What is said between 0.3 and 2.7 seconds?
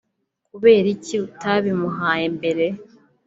kubera iki utabimuhaye mbere